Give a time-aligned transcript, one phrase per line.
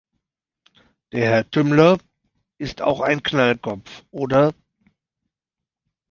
[1.11, 1.99] Der Herr Tümmler
[2.57, 4.51] ist auch ein Knallkopf, oder?